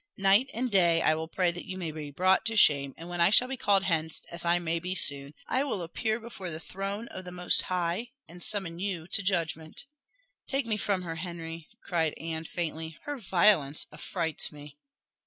Night 0.17 0.49
and 0.51 0.71
day 0.71 1.03
I 1.03 1.13
will 1.13 1.27
pray 1.27 1.51
that 1.51 1.67
you 1.67 1.77
may 1.77 1.91
be 1.91 2.09
brought 2.09 2.43
to 2.45 2.55
shame; 2.55 2.95
and 2.97 3.07
when 3.07 3.21
I 3.21 3.29
shall 3.29 3.47
be 3.47 3.55
called 3.55 3.83
hence, 3.83 4.23
as 4.31 4.43
I 4.43 4.57
maybe 4.57 4.95
soon, 4.95 5.35
I 5.47 5.63
will 5.63 5.83
appear 5.83 6.19
before 6.19 6.49
the 6.49 6.59
throne 6.59 7.07
of 7.09 7.23
the 7.23 7.31
Most 7.31 7.61
High, 7.61 8.09
and 8.27 8.41
summon 8.41 8.79
you 8.79 9.05
to 9.09 9.21
judgment." 9.21 9.85
"Take 10.47 10.65
me 10.65 10.77
from 10.77 11.03
her, 11.03 11.17
Henry!" 11.17 11.69
cried 11.83 12.15
Anne 12.17 12.45
faintly; 12.45 12.97
"her 13.03 13.19
violence 13.19 13.85
affrights 13.91 14.51
me." 14.51 14.79